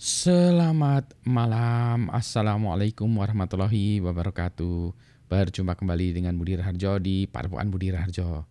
Selamat 0.00 1.12
malam, 1.28 2.08
Assalamualaikum 2.08 3.04
warahmatullahi 3.20 4.00
wabarakatuh. 4.00 4.96
Berjumpa 5.28 5.76
kembali 5.76 6.16
dengan 6.16 6.40
Budi 6.40 6.56
Raharjo 6.56 6.96
di 6.96 7.28
Padepokan 7.28 7.68
Budi 7.68 7.92
Raharjo. 7.92 8.48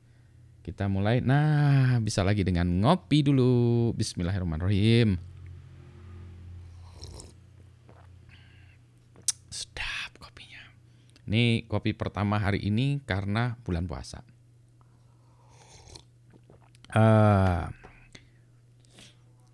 Kita 0.62 0.86
mulai, 0.86 1.26
nah 1.26 1.98
bisa 2.06 2.22
lagi 2.22 2.46
dengan 2.46 2.70
ngopi 2.70 3.26
dulu. 3.26 3.90
Bismillahirrahmanirrahim. 3.98 5.18
Sedap 9.50 10.22
kopinya. 10.22 10.62
Ini 11.26 11.66
kopi 11.66 11.98
pertama 11.98 12.38
hari 12.38 12.62
ini 12.62 13.02
karena 13.10 13.58
bulan 13.66 13.90
puasa. 13.90 14.22
Uh, 16.94 17.89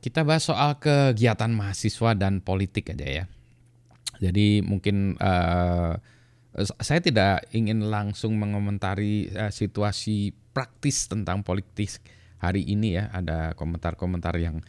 kita 0.06 0.22
bahas 0.22 0.46
soal 0.46 0.78
kegiatan 0.78 1.50
mahasiswa 1.50 2.14
dan 2.14 2.38
politik 2.38 2.94
aja 2.94 3.10
ya. 3.10 3.26
Jadi 4.22 4.62
mungkin 4.62 5.18
uh, 5.18 5.98
saya 6.78 7.02
tidak 7.02 7.50
ingin 7.58 7.90
langsung 7.90 8.38
mengomentari 8.38 9.34
uh, 9.34 9.50
situasi 9.50 10.30
praktis 10.54 11.10
tentang 11.10 11.42
politik 11.42 12.06
hari 12.38 12.62
ini 12.70 13.02
ya. 13.02 13.10
Ada 13.10 13.58
komentar-komentar 13.58 14.38
yang 14.38 14.62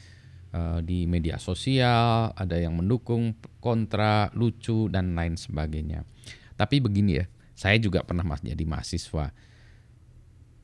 uh, 0.57 0.81
di 0.81 1.05
media 1.05 1.37
sosial, 1.37 2.33
ada 2.33 2.57
yang 2.57 2.73
mendukung, 2.73 3.37
kontra, 3.61 4.33
lucu 4.33 4.89
dan 4.89 5.13
lain 5.13 5.37
sebagainya. 5.37 6.09
Tapi 6.57 6.81
begini 6.81 7.21
ya, 7.21 7.29
saya 7.53 7.77
juga 7.77 8.01
pernah 8.09 8.25
jadi 8.41 8.65
mahasiswa. 8.65 9.37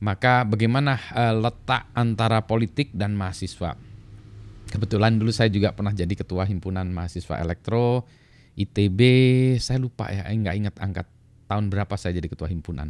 Maka 0.01 0.49
bagaimana 0.49 0.97
letak 1.37 1.93
antara 1.93 2.43
politik 2.43 2.89
dan 2.91 3.13
mahasiswa? 3.15 3.92
Kebetulan 4.73 5.21
dulu 5.21 5.29
saya 5.29 5.53
juga 5.53 5.69
pernah 5.69 5.93
jadi 5.93 6.09
ketua 6.17 6.49
himpunan 6.49 6.89
mahasiswa 6.89 7.37
elektro 7.37 8.09
ITB. 8.57 8.99
Saya 9.61 9.77
lupa 9.77 10.09
ya, 10.09 10.25
nggak 10.25 10.55
ingat 10.57 10.75
angkat 10.81 11.05
tahun 11.45 11.69
berapa 11.69 11.93
saya 11.93 12.17
jadi 12.17 12.25
ketua 12.25 12.49
himpunan. 12.49 12.89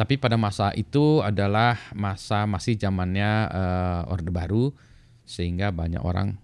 Tapi 0.00 0.16
pada 0.16 0.40
masa 0.40 0.72
itu 0.72 1.20
adalah 1.20 1.76
masa 1.92 2.48
masih 2.48 2.80
zamannya 2.80 3.52
uh, 3.52 4.08
Orde 4.08 4.32
Baru, 4.32 4.72
sehingga 5.28 5.68
banyak 5.68 6.00
orang 6.00 6.40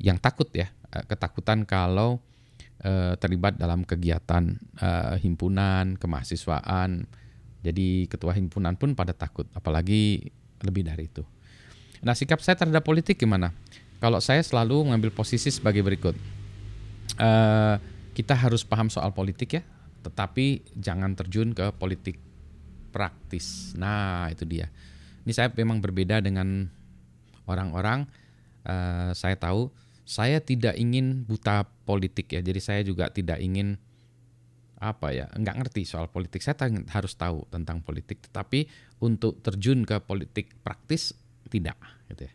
yang 0.00 0.16
takut 0.16 0.48
ya, 0.56 0.72
eh, 0.88 1.04
ketakutan 1.04 1.68
kalau 1.68 2.24
uh, 2.80 3.12
terlibat 3.20 3.60
dalam 3.60 3.84
kegiatan 3.84 4.56
uh, 4.80 5.20
himpunan 5.20 6.00
kemahasiswaan. 6.00 7.04
Jadi 7.60 8.08
ketua 8.08 8.32
himpunan 8.32 8.72
pun 8.80 8.96
pada 8.96 9.12
takut, 9.12 9.44
apalagi 9.52 10.32
lebih 10.64 10.88
dari 10.88 11.12
itu. 11.12 11.28
Nah, 12.02 12.14
sikap 12.14 12.38
saya 12.42 12.54
terhadap 12.54 12.86
politik 12.86 13.18
gimana? 13.18 13.50
Kalau 13.98 14.22
saya 14.22 14.38
selalu 14.42 14.86
mengambil 14.86 15.10
posisi 15.10 15.50
sebagai 15.50 15.82
berikut. 15.82 16.14
Uh, 17.18 17.76
kita 18.14 18.34
harus 18.34 18.62
paham 18.62 18.86
soal 18.86 19.10
politik 19.10 19.58
ya, 19.58 19.62
tetapi 20.06 20.62
jangan 20.78 21.18
terjun 21.18 21.50
ke 21.50 21.74
politik 21.74 22.18
praktis. 22.94 23.74
Nah, 23.74 24.30
itu 24.30 24.46
dia. 24.46 24.70
Ini 25.26 25.32
saya 25.34 25.50
memang 25.50 25.82
berbeda 25.82 26.22
dengan 26.22 26.70
orang-orang. 27.50 28.06
Uh, 28.62 29.10
saya 29.18 29.34
tahu 29.34 29.70
saya 30.06 30.38
tidak 30.38 30.78
ingin 30.78 31.26
buta 31.26 31.66
politik 31.84 32.30
ya. 32.30 32.40
Jadi 32.40 32.60
saya 32.62 32.80
juga 32.86 33.10
tidak 33.10 33.42
ingin 33.42 33.78
apa 34.78 35.10
ya 35.10 35.26
nggak 35.34 35.58
ngerti 35.58 35.82
soal 35.82 36.06
politik 36.06 36.38
saya 36.38 36.54
harus 36.94 37.18
tahu 37.18 37.42
tentang 37.50 37.82
politik 37.82 38.22
tetapi 38.30 38.70
untuk 39.02 39.42
terjun 39.42 39.82
ke 39.82 39.98
politik 39.98 40.54
praktis 40.62 41.18
tidak 41.50 41.76
gitu 42.12 42.28
ya. 42.28 42.32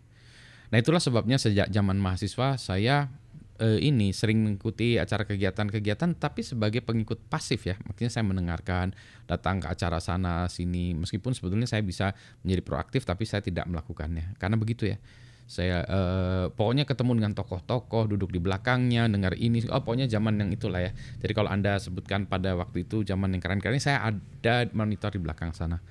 Nah 0.74 0.82
itulah 0.82 0.98
sebabnya 0.98 1.38
sejak 1.38 1.70
zaman 1.70 2.02
mahasiswa 2.02 2.58
saya 2.58 3.14
eh, 3.62 3.80
ini 3.80 4.10
sering 4.10 4.42
mengikuti 4.42 4.98
acara 4.98 5.24
kegiatan-kegiatan 5.24 6.18
tapi 6.18 6.42
sebagai 6.42 6.82
pengikut 6.82 7.22
pasif 7.30 7.70
ya. 7.70 7.78
Maksudnya 7.86 8.10
saya 8.10 8.26
mendengarkan, 8.26 8.98
datang 9.30 9.62
ke 9.62 9.70
acara 9.70 10.02
sana 10.02 10.50
sini 10.50 10.98
meskipun 10.98 11.38
sebetulnya 11.38 11.70
saya 11.70 11.86
bisa 11.86 12.18
menjadi 12.42 12.62
proaktif 12.66 13.06
tapi 13.06 13.30
saya 13.30 13.46
tidak 13.46 13.70
melakukannya. 13.70 14.34
Karena 14.42 14.58
begitu 14.58 14.90
ya. 14.90 14.98
Saya 15.44 15.84
eh, 15.86 16.46
pokoknya 16.56 16.88
ketemu 16.88 17.20
dengan 17.20 17.34
tokoh-tokoh, 17.36 18.10
duduk 18.10 18.32
di 18.32 18.40
belakangnya, 18.40 19.06
dengar 19.12 19.38
ini. 19.38 19.62
Oh, 19.70 19.84
pokoknya 19.84 20.10
zaman 20.10 20.40
yang 20.40 20.50
itulah 20.50 20.82
ya. 20.82 20.92
Jadi 21.22 21.34
kalau 21.36 21.52
Anda 21.52 21.78
sebutkan 21.78 22.26
pada 22.26 22.56
waktu 22.58 22.88
itu 22.88 23.06
zaman 23.06 23.36
yang 23.38 23.44
keren-keren 23.44 23.78
saya 23.78 24.10
ada 24.10 24.66
monitor 24.74 25.14
di 25.14 25.22
belakang 25.22 25.54
sana 25.54 25.84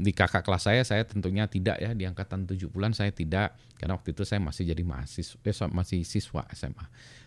Di 0.00 0.12
kakak 0.16 0.48
kelas 0.48 0.64
saya 0.64 0.80
saya 0.80 1.04
tentunya 1.04 1.44
tidak 1.44 1.76
ya 1.76 1.92
di 1.92 2.08
angkatan 2.08 2.48
7 2.48 2.72
bulan 2.72 2.96
saya 2.96 3.12
tidak 3.12 3.52
karena 3.76 4.00
waktu 4.00 4.16
itu 4.16 4.24
saya 4.24 4.40
masih 4.40 4.64
jadi 4.64 4.80
mahasiswa 4.80 5.36
eh, 5.44 5.70
masih 5.72 6.00
siswa 6.08 6.48
SMA. 6.56 6.86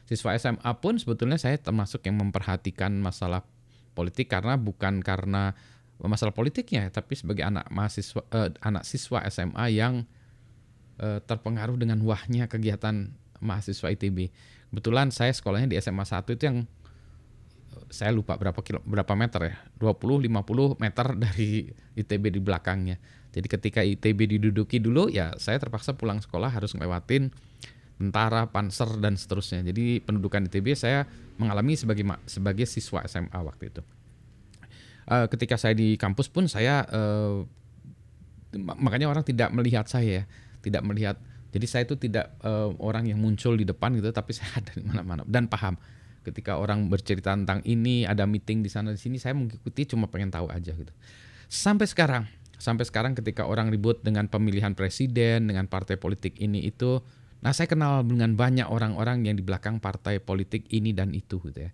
Siswa 0.10 0.34
SMA 0.42 0.72
pun 0.82 0.98
sebetulnya 0.98 1.38
saya 1.38 1.62
termasuk 1.62 2.02
yang 2.10 2.18
memperhatikan 2.18 2.98
masalah 2.98 3.46
politik 3.94 4.26
karena 4.34 4.58
bukan 4.58 5.06
karena 5.06 5.54
masalah 6.02 6.34
politiknya 6.34 6.90
tapi 6.94 7.18
sebagai 7.18 7.42
anak 7.46 7.66
mahasiswa 7.74 8.22
uh, 8.30 8.50
anak 8.62 8.86
siswa 8.86 9.26
SMA 9.30 9.66
yang 9.74 10.06
uh, 11.02 11.18
terpengaruh 11.26 11.78
dengan 11.78 12.02
wahnya 12.06 12.46
kegiatan 12.46 13.14
mahasiswa 13.38 13.94
ITB. 13.94 14.34
Kebetulan 14.74 15.14
saya 15.14 15.30
sekolahnya 15.30 15.70
di 15.70 15.78
SMA 15.78 16.06
1 16.06 16.26
itu 16.26 16.44
yang 16.46 16.66
saya 17.88 18.12
lupa 18.12 18.36
berapa 18.36 18.60
kilo 18.64 18.84
berapa 18.84 19.14
meter 19.16 19.42
ya? 19.52 19.56
20 19.80 20.28
50 20.28 20.84
meter 20.84 21.08
dari 21.16 21.72
ITB 21.96 22.24
di 22.36 22.42
belakangnya. 22.44 22.98
Jadi 23.32 23.48
ketika 23.48 23.82
ITB 23.84 24.40
diduduki 24.40 24.80
dulu 24.82 25.08
ya 25.08 25.36
saya 25.40 25.60
terpaksa 25.60 25.96
pulang 25.96 26.20
sekolah 26.20 26.52
harus 26.52 26.76
ngelewatin 26.76 27.32
tentara 27.98 28.48
panser 28.52 28.88
dan 29.00 29.16
seterusnya. 29.16 29.64
Jadi 29.66 30.04
pendudukan 30.04 30.46
ITB 30.52 30.76
saya 30.78 31.08
mengalami 31.40 31.74
sebagai 31.80 32.06
sebagai 32.30 32.66
siswa 32.68 33.04
SMA 33.08 33.40
waktu 33.40 33.74
itu. 33.74 33.82
Uh, 35.08 35.26
ketika 35.32 35.56
saya 35.56 35.72
di 35.72 35.96
kampus 35.96 36.28
pun 36.28 36.52
saya 36.52 36.84
uh, 36.92 37.48
makanya 38.76 39.08
orang 39.08 39.24
tidak 39.24 39.50
melihat 39.56 39.88
saya 39.88 40.28
tidak 40.60 40.84
melihat. 40.84 41.16
Jadi 41.48 41.66
saya 41.66 41.88
itu 41.88 41.96
tidak 41.96 42.36
uh, 42.44 42.76
orang 42.84 43.08
yang 43.08 43.18
muncul 43.18 43.56
di 43.56 43.64
depan 43.64 43.96
gitu 43.96 44.12
tapi 44.12 44.36
saya 44.38 44.60
ada 44.60 44.72
di 44.76 44.84
mana-mana 44.84 45.24
dan 45.24 45.48
paham 45.48 45.80
ketika 46.28 46.60
orang 46.60 46.92
bercerita 46.92 47.32
tentang 47.32 47.64
ini 47.64 48.04
ada 48.04 48.28
meeting 48.28 48.60
di 48.60 48.68
sana 48.68 48.92
di 48.92 49.00
sini 49.00 49.16
saya 49.16 49.32
mengikuti 49.32 49.88
cuma 49.88 50.12
pengen 50.12 50.28
tahu 50.28 50.52
aja 50.52 50.76
gitu 50.76 50.92
sampai 51.48 51.88
sekarang 51.88 52.28
sampai 52.60 52.84
sekarang 52.84 53.16
ketika 53.16 53.48
orang 53.48 53.72
ribut 53.72 54.04
dengan 54.04 54.28
pemilihan 54.28 54.76
presiden 54.76 55.48
dengan 55.48 55.72
partai 55.72 55.96
politik 55.96 56.36
ini 56.44 56.68
itu 56.68 57.00
nah 57.40 57.56
saya 57.56 57.72
kenal 57.72 58.04
dengan 58.04 58.36
banyak 58.36 58.68
orang-orang 58.68 59.24
yang 59.24 59.40
di 59.40 59.46
belakang 59.46 59.80
partai 59.80 60.20
politik 60.20 60.68
ini 60.68 60.92
dan 60.92 61.16
itu 61.16 61.40
gitu 61.40 61.70
ya 61.70 61.72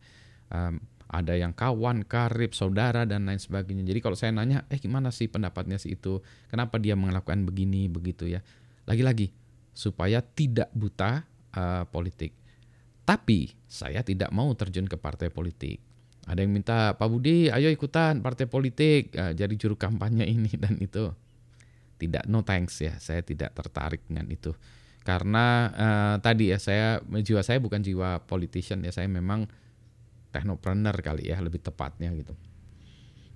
um, 0.53 0.78
ada 1.13 1.38
yang 1.38 1.53
kawan, 1.53 2.02
karib, 2.09 2.58
saudara 2.58 3.06
dan 3.06 3.30
lain 3.30 3.38
sebagainya. 3.38 3.86
Jadi 3.86 4.00
kalau 4.02 4.18
saya 4.18 4.34
nanya, 4.34 4.66
eh 4.74 4.81
gimana 4.81 5.13
sih 5.13 5.30
pendapatnya 5.30 5.78
si 5.78 5.94
itu? 5.94 6.25
Kenapa 6.50 6.81
dia 6.81 6.97
melakukan 6.97 7.46
begini 7.46 7.86
begitu 7.86 8.25
ya? 8.25 8.42
Lagi-lagi 8.90 9.30
supaya 9.78 10.25
tidak 10.25 10.74
buta 10.74 11.22
uh, 11.53 11.86
politik. 11.86 12.34
Tapi 13.03 13.52
saya 13.68 14.00
tidak 14.02 14.31
mau 14.31 14.47
terjun 14.56 14.88
ke 14.88 14.96
partai 14.96 15.28
politik. 15.28 15.84
Ada 16.24 16.40
yang 16.40 16.56
minta 16.56 16.96
Pak 16.96 17.08
Budi, 17.12 17.52
ayo 17.52 17.68
ikutan 17.68 18.24
partai 18.24 18.47
politik, 18.47 19.12
uh, 19.19 19.36
jadi 19.36 19.52
juru 19.59 19.75
kampanye 19.75 20.24
ini 20.24 20.52
dan 20.64 20.80
itu. 20.80 21.12
Tidak, 22.00 22.31
no 22.31 22.47
thanks 22.47 22.80
ya. 22.80 22.96
Saya 23.00 23.19
tidak 23.24 23.52
tertarik 23.56 24.08
dengan 24.08 24.31
itu. 24.31 24.56
Karena 25.03 25.68
uh, 25.75 26.16
tadi 26.24 26.56
ya 26.56 26.59
saya 26.63 27.03
jiwa 27.03 27.44
saya 27.44 27.59
bukan 27.59 27.84
jiwa 27.84 28.24
politician 28.24 28.88
ya. 28.88 28.96
Saya 28.96 29.12
memang 29.12 29.52
technopreneur 30.31 30.96
kali 31.03 31.28
ya 31.28 31.44
lebih 31.44 31.59
tepatnya 31.59 32.09
gitu. 32.16 32.34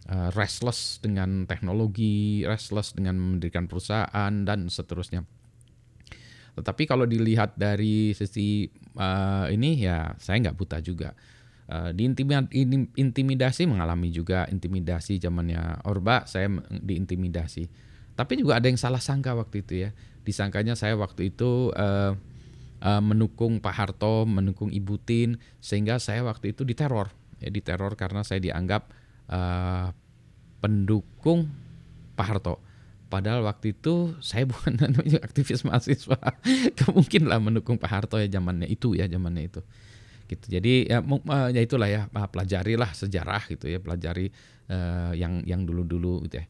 Uh, 0.08 0.32
restless 0.40 1.04
dengan 1.04 1.44
teknologi, 1.44 2.48
restless 2.48 2.96
dengan 2.96 3.20
mendirikan 3.20 3.68
perusahaan 3.68 4.32
dan 4.48 4.72
seterusnya. 4.72 5.28
Tetapi 6.58 6.90
kalau 6.90 7.06
dilihat 7.06 7.54
dari 7.54 8.18
sisi 8.18 8.66
uh, 8.98 9.46
ini 9.54 9.78
ya 9.78 10.18
saya 10.18 10.42
nggak 10.42 10.58
buta 10.58 10.82
juga. 10.82 11.14
Uh, 11.68 11.92
di 11.92 12.08
intimidasi 12.98 13.68
mengalami 13.68 14.08
juga 14.08 14.48
intimidasi 14.48 15.20
zamannya 15.22 15.86
Orba 15.86 16.26
saya 16.26 16.50
diintimidasi. 16.74 17.70
Tapi 18.18 18.42
juga 18.42 18.58
ada 18.58 18.66
yang 18.66 18.82
salah 18.82 18.98
sangka 18.98 19.38
waktu 19.38 19.62
itu 19.62 19.86
ya. 19.86 19.90
Disangkanya 20.26 20.74
saya 20.74 20.98
waktu 20.98 21.30
itu 21.30 21.70
uh, 21.78 22.18
uh, 22.82 23.02
mendukung 23.06 23.62
Pak 23.62 23.76
Harto, 23.78 24.26
mendukung 24.26 24.74
Ibu 24.74 24.98
Tin 24.98 25.38
sehingga 25.62 26.02
saya 26.02 26.26
waktu 26.26 26.58
itu 26.58 26.66
diteror. 26.66 27.14
Ya 27.38 27.54
diteror 27.54 27.94
karena 27.94 28.26
saya 28.26 28.42
dianggap 28.42 28.90
uh, 29.30 29.94
pendukung 30.58 31.54
Pak 32.18 32.26
Harto. 32.26 32.67
Padahal 33.08 33.48
waktu 33.48 33.72
itu 33.72 34.16
saya 34.20 34.44
bukan 34.52 34.78
aktivis 35.24 35.64
mahasiswa. 35.64 36.20
Mungkin 36.96 37.32
lah 37.32 37.40
mendukung 37.40 37.80
Pak 37.80 37.90
Harto 37.90 38.20
ya 38.20 38.28
zamannya 38.28 38.68
itu 38.68 38.94
ya 39.00 39.08
zamannya 39.08 39.48
itu. 39.48 39.62
Gitu. 40.28 40.46
Jadi 40.52 40.92
ya, 40.92 41.00
ya 41.56 41.62
itulah 41.64 41.88
ya 41.88 42.12
pelajarilah 42.12 42.92
sejarah 42.92 43.48
gitu 43.48 43.72
ya 43.72 43.80
pelajari 43.80 44.28
uh, 44.68 45.16
yang 45.16 45.40
yang 45.48 45.64
dulu-dulu 45.64 46.28
gitu 46.28 46.44
ya. 46.44 46.48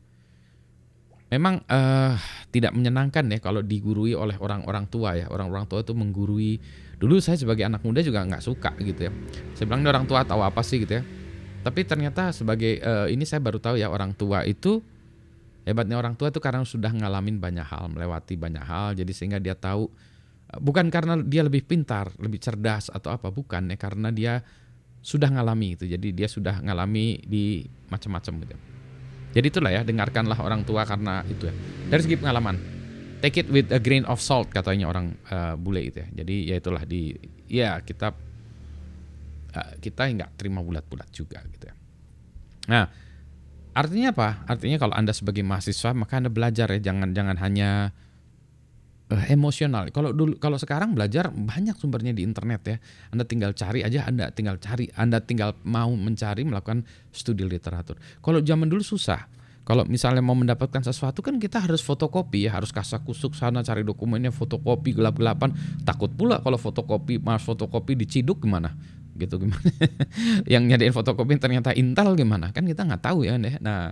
memang 1.28 1.60
uh, 1.68 2.16
tidak 2.56 2.72
menyenangkan 2.72 3.28
ya 3.28 3.44
kalau 3.44 3.60
digurui 3.60 4.16
oleh 4.18 4.34
orang-orang 4.42 4.90
tua 4.90 5.14
ya. 5.14 5.30
Orang-orang 5.30 5.70
tua 5.70 5.86
itu 5.86 5.94
menggurui. 5.94 6.58
Dulu 6.98 7.22
saya 7.22 7.38
sebagai 7.38 7.62
anak 7.62 7.86
muda 7.86 8.02
juga 8.02 8.26
nggak 8.26 8.42
suka 8.42 8.74
gitu 8.82 9.06
ya. 9.06 9.12
Saya 9.54 9.70
bilang 9.70 9.86
orang 9.86 10.10
tua 10.10 10.26
tahu 10.26 10.42
apa 10.42 10.66
sih 10.66 10.82
gitu 10.82 10.98
ya. 10.98 11.04
Tapi 11.62 11.84
ternyata 11.86 12.34
sebagai 12.34 12.80
uh, 12.82 13.06
ini 13.12 13.28
saya 13.28 13.44
baru 13.44 13.62
tahu 13.62 13.78
ya 13.78 13.92
orang 13.92 14.16
tua 14.16 14.48
itu 14.48 14.82
hebatnya 15.68 16.00
orang 16.00 16.16
tua 16.16 16.32
itu 16.32 16.40
karena 16.40 16.64
sudah 16.64 16.96
ngalamin 16.96 17.44
banyak 17.44 17.68
hal, 17.68 17.92
melewati 17.92 18.40
banyak 18.40 18.64
hal, 18.64 18.96
jadi 18.96 19.12
sehingga 19.12 19.44
dia 19.44 19.52
tahu 19.52 19.92
eh, 20.56 20.60
bukan 20.64 20.88
karena 20.88 21.20
dia 21.20 21.44
lebih 21.44 21.68
pintar, 21.68 22.16
lebih 22.24 22.40
cerdas 22.40 22.88
atau 22.88 23.12
apa, 23.12 23.28
bukan 23.28 23.68
ya 23.68 23.76
karena 23.76 24.08
dia 24.16 24.40
sudah 25.04 25.28
ngalami 25.28 25.76
itu. 25.76 25.84
Jadi 25.84 26.16
dia 26.16 26.32
sudah 26.32 26.64
ngalami 26.64 27.20
di 27.28 27.68
macam-macam 27.92 28.34
gitu. 28.48 28.56
Jadi 29.36 29.46
itulah 29.52 29.72
ya, 29.76 29.82
dengarkanlah 29.84 30.40
orang 30.40 30.64
tua 30.64 30.88
karena 30.88 31.22
itu 31.28 31.52
ya. 31.52 31.54
Dari 31.92 32.02
segi 32.02 32.16
pengalaman, 32.16 32.56
take 33.20 33.44
it 33.44 33.48
with 33.52 33.70
a 33.76 33.80
grain 33.80 34.08
of 34.08 34.24
salt 34.24 34.50
katanya 34.50 34.88
orang 34.88 35.14
uh, 35.30 35.60
bule 35.60 35.84
itu 35.84 36.00
ya. 36.00 36.08
Jadi 36.24 36.36
ya 36.48 36.56
itulah 36.58 36.84
di 36.88 37.12
ya 37.52 37.84
kita 37.84 38.16
uh, 39.54 39.72
kita 39.84 40.02
nggak 40.10 40.40
terima 40.40 40.64
bulat-bulat 40.64 41.12
juga 41.12 41.44
gitu 41.52 41.70
ya. 41.70 41.76
Nah, 42.68 43.07
artinya 43.78 44.10
apa? 44.10 44.42
Artinya 44.50 44.82
kalau 44.82 44.98
anda 44.98 45.14
sebagai 45.14 45.46
mahasiswa 45.46 45.94
maka 45.94 46.18
anda 46.18 46.34
belajar 46.34 46.66
ya, 46.74 46.80
jangan 46.90 47.14
jangan 47.14 47.38
hanya 47.38 47.94
uh, 49.14 49.26
emosional. 49.30 49.88
Kalau 49.94 50.12
dulu 50.12 50.42
kalau 50.42 50.58
sekarang 50.58 50.98
belajar 50.98 51.30
banyak 51.30 51.78
sumbernya 51.78 52.12
di 52.18 52.26
internet 52.26 52.62
ya. 52.66 52.78
Anda 53.14 53.24
tinggal 53.24 53.54
cari 53.54 53.86
aja, 53.86 54.10
Anda 54.10 54.34
tinggal 54.34 54.58
cari, 54.58 54.90
Anda 54.98 55.22
tinggal 55.22 55.54
mau 55.64 55.94
mencari 55.94 56.42
melakukan 56.44 56.84
studi 57.14 57.46
literatur. 57.46 58.02
Kalau 58.20 58.42
zaman 58.42 58.68
dulu 58.68 58.82
susah. 58.82 59.38
Kalau 59.68 59.84
misalnya 59.84 60.24
mau 60.24 60.32
mendapatkan 60.32 60.80
sesuatu 60.80 61.20
kan 61.20 61.36
kita 61.44 61.60
harus 61.60 61.84
fotokopi 61.84 62.48
ya, 62.48 62.56
harus 62.56 62.72
kasak 62.72 63.04
kusuk 63.04 63.36
sana 63.36 63.60
cari 63.68 63.84
dokumennya, 63.84 64.32
fotokopi 64.32 64.96
gelap-gelapan. 64.96 65.52
Takut 65.84 66.08
pula 66.08 66.40
kalau 66.40 66.56
fotokopi, 66.56 67.20
mas 67.20 67.44
fotokopi 67.44 68.00
diciduk 68.00 68.40
gimana? 68.40 68.72
Gitu 69.18 69.36
gimana? 69.42 69.62
Yang 70.54 70.64
nyadiin 70.70 70.94
fotokopi 70.94 71.42
ternyata 71.42 71.74
Intel 71.74 72.14
gimana? 72.14 72.54
Kan 72.54 72.70
kita 72.70 72.86
nggak 72.86 73.04
tahu 73.04 73.26
ya, 73.26 73.36
Nah, 73.38 73.92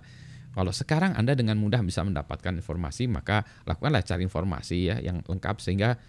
kalau 0.55 0.71
sekarang 0.71 1.11
Anda 1.19 1.35
dengan 1.35 1.59
mudah 1.59 1.83
bisa 1.83 1.99
mendapatkan 2.07 2.55
informasi, 2.55 3.11
maka 3.11 3.43
lakukanlah 3.67 3.99
cari 4.07 4.23
informasi 4.23 4.77
ya 4.87 4.95
yang 5.03 5.19
lengkap 5.27 5.59
sehingga 5.59 5.99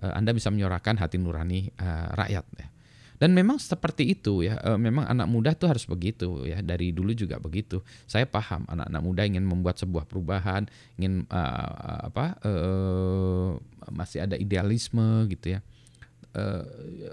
uh, 0.00 0.12
Anda 0.16 0.32
bisa 0.32 0.48
menyuarakan 0.48 0.96
hati 0.96 1.20
nurani 1.20 1.68
uh, 1.76 2.16
rakyat 2.16 2.46
ya. 2.56 2.68
Dan 3.14 3.30
memang 3.30 3.62
seperti 3.62 4.10
itu 4.10 4.42
ya, 4.42 4.58
uh, 4.58 4.80
memang 4.80 5.06
anak 5.06 5.28
muda 5.28 5.52
tuh 5.52 5.68
harus 5.68 5.84
begitu 5.84 6.48
ya. 6.48 6.64
Dari 6.64 6.96
dulu 6.96 7.12
juga 7.12 7.36
begitu. 7.36 7.84
Saya 8.08 8.24
paham 8.24 8.64
anak-anak 8.72 9.02
muda 9.04 9.22
ingin 9.28 9.44
membuat 9.44 9.76
sebuah 9.76 10.08
perubahan, 10.08 10.64
ingin 10.96 11.28
uh, 11.28 12.08
apa 12.08 12.40
uh, 12.40 13.60
masih 13.92 14.24
ada 14.24 14.40
idealisme 14.40 15.28
gitu 15.28 15.56
ya. 15.56 15.60
Uh, 16.34 16.66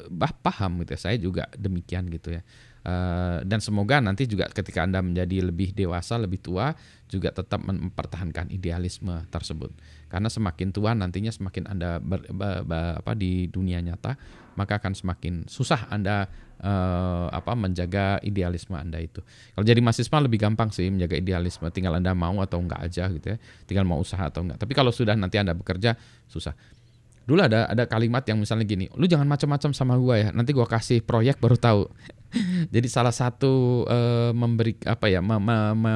bah 0.10 0.34
paham 0.34 0.82
gitu 0.82 0.98
ya. 0.98 1.00
Saya 1.00 1.18
juga 1.22 1.46
demikian 1.54 2.10
gitu 2.10 2.34
ya. 2.34 2.42
Uh, 2.82 3.46
dan 3.46 3.62
semoga 3.62 4.02
nanti 4.02 4.26
juga 4.26 4.50
ketika 4.50 4.82
Anda 4.82 5.06
menjadi 5.06 5.46
lebih 5.46 5.78
dewasa, 5.78 6.18
lebih 6.18 6.42
tua, 6.42 6.74
juga 7.06 7.30
tetap 7.30 7.62
mempertahankan 7.62 8.50
idealisme 8.50 9.22
tersebut. 9.30 9.70
Karena 10.10 10.26
semakin 10.26 10.74
tua 10.74 10.98
nantinya 10.98 11.30
semakin 11.30 11.70
Anda 11.70 12.02
ber, 12.02 12.26
ber, 12.34 12.66
ber, 12.66 12.98
apa 12.98 13.14
di 13.14 13.46
dunia 13.46 13.78
nyata, 13.86 14.18
maka 14.58 14.82
akan 14.82 14.98
semakin 14.98 15.46
susah 15.46 15.94
Anda 15.94 16.26
uh, 16.66 17.30
apa 17.30 17.54
menjaga 17.54 18.18
idealisme 18.26 18.74
Anda 18.74 18.98
itu. 18.98 19.22
Kalau 19.54 19.66
jadi 19.66 19.78
mahasiswa 19.78 20.18
lebih 20.18 20.42
gampang 20.42 20.74
sih 20.74 20.90
menjaga 20.90 21.22
idealisme, 21.22 21.70
tinggal 21.70 22.02
Anda 22.02 22.18
mau 22.18 22.42
atau 22.42 22.58
enggak 22.58 22.82
aja 22.82 23.06
gitu 23.14 23.36
ya. 23.36 23.38
Tinggal 23.70 23.86
mau 23.86 24.02
usaha 24.02 24.26
atau 24.26 24.42
enggak. 24.42 24.58
Tapi 24.58 24.74
kalau 24.74 24.90
sudah 24.90 25.14
nanti 25.14 25.38
Anda 25.38 25.54
bekerja 25.54 25.94
susah. 26.26 26.58
Dulu 27.26 27.40
ada 27.42 27.70
ada 27.70 27.86
kalimat 27.86 28.26
yang 28.26 28.42
misalnya 28.42 28.66
gini, 28.66 28.90
lu 28.98 29.06
jangan 29.06 29.30
macam-macam 29.30 29.72
sama 29.72 29.94
gua 30.02 30.16
ya. 30.18 30.30
Nanti 30.34 30.52
gua 30.52 30.66
kasih 30.66 31.06
proyek 31.06 31.38
baru 31.38 31.58
tahu. 31.58 31.82
Jadi 32.74 32.88
salah 32.88 33.14
satu 33.14 33.86
uh, 33.86 34.32
memberi 34.34 34.80
apa 34.88 35.12
ya 35.12 35.20
me, 35.20 35.38
me, 35.38 35.58
me, 35.78 35.96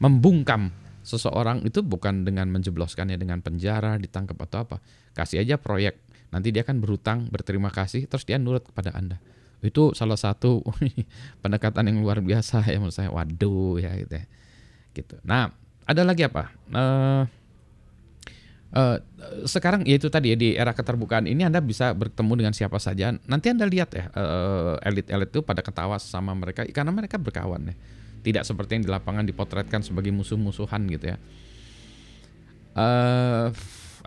membungkam 0.00 0.72
seseorang 1.02 1.66
itu 1.66 1.82
bukan 1.82 2.22
dengan 2.22 2.46
menjebloskannya 2.48 3.18
dengan 3.18 3.42
penjara, 3.42 3.98
ditangkap 3.98 4.38
atau 4.48 4.64
apa. 4.64 4.76
Kasih 5.12 5.42
aja 5.42 5.58
proyek. 5.58 5.98
Nanti 6.32 6.48
dia 6.48 6.64
akan 6.64 6.80
berutang, 6.80 7.28
berterima 7.28 7.68
kasih, 7.68 8.08
terus 8.08 8.24
dia 8.24 8.40
nurut 8.40 8.64
kepada 8.64 8.96
Anda. 8.96 9.20
Itu 9.60 9.92
salah 9.92 10.16
satu 10.16 10.64
pendekatan 11.44 11.92
yang 11.92 12.00
luar 12.00 12.24
biasa 12.24 12.64
ya 12.66 12.80
menurut 12.80 12.96
saya. 12.96 13.12
Waduh 13.12 13.78
ya 13.78 13.92
gitu 14.00 14.14
ya. 14.16 14.26
Gitu. 14.96 15.14
Nah, 15.28 15.52
ada 15.84 16.02
lagi 16.06 16.24
apa? 16.24 16.50
Uh, 16.72 17.22
Uh, 18.72 18.96
sekarang 19.44 19.84
ya 19.84 20.00
itu 20.00 20.08
tadi 20.08 20.32
ya 20.32 20.36
di 20.40 20.56
era 20.56 20.72
keterbukaan 20.72 21.28
ini 21.28 21.44
Anda 21.44 21.60
bisa 21.60 21.92
bertemu 21.92 22.40
dengan 22.40 22.54
siapa 22.56 22.80
saja. 22.80 23.12
Nanti 23.28 23.52
Anda 23.52 23.68
lihat 23.68 23.92
ya 23.92 24.08
uh, 24.16 24.80
elit-elit 24.80 25.28
itu 25.28 25.44
pada 25.44 25.60
ketawa 25.60 26.00
sama 26.00 26.32
mereka 26.32 26.64
karena 26.72 26.88
mereka 26.88 27.20
berkawan 27.20 27.68
ya. 27.68 27.76
Tidak 28.24 28.48
seperti 28.48 28.80
yang 28.80 28.84
di 28.88 28.90
lapangan 28.90 29.28
dipotretkan 29.28 29.84
sebagai 29.84 30.08
musuh-musuhan 30.16 30.88
gitu 30.88 31.12
ya. 31.12 31.16
Uh, 32.72 33.52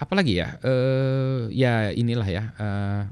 apalagi 0.01 0.41
ya? 0.41 0.57
Uh, 0.65 1.45
ya 1.53 1.93
inilah 1.93 2.25
ya. 2.25 2.43
Uh, 2.57 3.05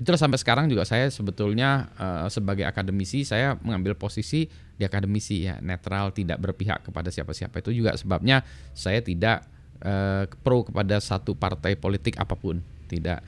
itulah 0.00 0.16
sampai 0.16 0.40
sekarang 0.40 0.66
juga 0.72 0.88
saya 0.88 1.12
sebetulnya 1.12 1.92
uh, 2.00 2.26
sebagai 2.32 2.64
akademisi 2.64 3.22
saya 3.22 3.60
mengambil 3.60 3.94
posisi 3.94 4.48
di 4.74 4.82
akademisi 4.82 5.46
ya 5.46 5.60
netral 5.62 6.10
tidak 6.10 6.42
berpihak 6.42 6.82
kepada 6.82 7.12
siapa-siapa 7.14 7.62
itu 7.62 7.84
juga 7.84 7.94
sebabnya 7.94 8.42
saya 8.74 8.98
tidak 9.04 9.46
uh, 9.82 10.28
pro 10.44 10.62
kepada 10.62 11.00
satu 11.02 11.34
partai 11.34 11.74
politik 11.74 12.20
apa 12.20 12.38
pun. 12.38 12.62
Tidak 12.86 13.18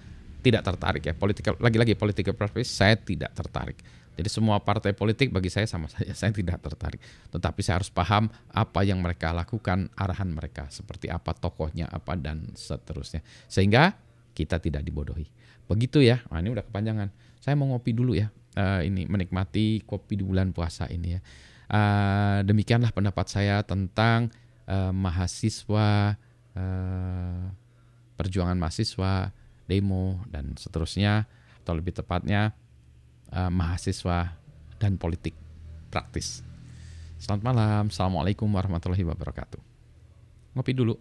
tidak 0.46 0.62
tertarik 0.62 1.02
ya. 1.02 1.14
Politik 1.16 1.42
lagi-lagi 1.58 1.98
political 1.98 2.34
preference 2.38 2.70
saya 2.70 2.94
tidak 2.94 3.34
tertarik. 3.34 3.82
Jadi 4.16 4.32
semua 4.32 4.56
partai 4.64 4.96
politik 4.96 5.28
bagi 5.28 5.52
saya 5.52 5.68
sama 5.68 5.90
saja 5.92 6.14
saya 6.16 6.32
tidak 6.32 6.62
tertarik. 6.62 7.02
Tetapi 7.34 7.60
saya 7.60 7.82
harus 7.82 7.92
paham 7.92 8.30
apa 8.54 8.80
yang 8.86 9.02
mereka 9.02 9.34
lakukan 9.34 9.92
arahan 9.98 10.32
mereka 10.32 10.70
seperti 10.72 11.12
apa 11.12 11.36
tokohnya 11.36 11.90
apa 11.90 12.16
dan 12.16 12.54
seterusnya. 12.54 13.20
Sehingga 13.50 13.98
kita 14.32 14.60
tidak 14.60 14.84
dibodohi. 14.84 15.28
Begitu 15.66 16.04
ya. 16.04 16.22
Nah, 16.28 16.40
ini 16.40 16.52
udah 16.52 16.64
kepanjangan. 16.64 17.08
Saya 17.42 17.54
mau 17.58 17.68
ngopi 17.72 17.92
dulu 17.92 18.16
ya. 18.16 18.32
Uh, 18.56 18.80
ini 18.80 19.04
menikmati 19.04 19.84
kopi 19.84 20.16
di 20.16 20.24
bulan 20.24 20.54
puasa 20.56 20.88
ini 20.88 21.18
ya. 21.18 21.20
Uh, 21.66 22.40
demikianlah 22.46 22.94
pendapat 22.94 23.26
saya 23.28 23.60
tentang 23.66 24.32
uh, 24.70 24.94
mahasiswa 24.94 26.14
Eh, 26.56 27.44
perjuangan 28.16 28.56
mahasiswa, 28.56 29.28
demo 29.68 30.24
dan 30.32 30.56
seterusnya 30.56 31.28
atau 31.60 31.76
lebih 31.76 31.92
tepatnya 31.92 32.56
uh, 33.28 33.52
mahasiswa 33.52 34.32
dan 34.80 34.96
politik 34.96 35.36
praktis. 35.92 36.40
Selamat 37.20 37.42
malam, 37.44 37.84
assalamualaikum 37.92 38.48
warahmatullahi 38.48 39.04
wabarakatuh. 39.04 39.60
Ngopi 40.56 40.72
dulu. 40.72 40.96